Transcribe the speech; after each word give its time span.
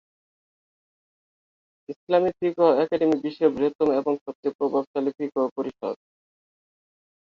ইসলামি 1.89 2.31
ফিকহ 2.39 2.67
একাডেমি 2.83 3.15
বিশ্বের 3.23 3.49
বৃহত্তম 3.55 3.89
এবং 3.99 4.13
সবচেয়ে 4.25 4.57
প্রভাবশালী 4.59 5.11
ফিকহ 5.17 5.43
পরিষদ। 5.57 5.95